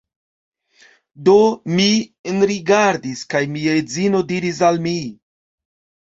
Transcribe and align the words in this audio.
Do, 1.27 1.33
mi 1.79 1.83
enrigardis 2.31 3.21
kaj 3.33 3.41
mia 3.57 3.75
edzino 3.81 4.23
diris 4.31 4.63
al 4.69 4.81
mi 4.87 4.95